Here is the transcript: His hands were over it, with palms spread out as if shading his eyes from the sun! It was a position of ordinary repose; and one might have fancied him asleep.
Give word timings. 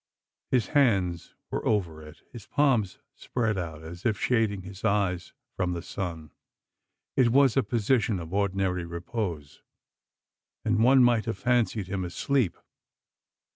His 0.49 0.69
hands 0.69 1.35
were 1.51 1.63
over 1.63 2.01
it, 2.01 2.23
with 2.33 2.49
palms 2.49 2.97
spread 3.13 3.55
out 3.55 3.83
as 3.83 4.03
if 4.03 4.19
shading 4.19 4.63
his 4.63 4.83
eyes 4.83 5.33
from 5.55 5.73
the 5.73 5.83
sun! 5.83 6.31
It 7.15 7.29
was 7.29 7.55
a 7.55 7.61
position 7.61 8.17
of 8.19 8.33
ordinary 8.33 8.83
repose; 8.87 9.61
and 10.65 10.83
one 10.83 11.03
might 11.03 11.25
have 11.25 11.37
fancied 11.37 11.85
him 11.85 12.03
asleep. 12.03 12.57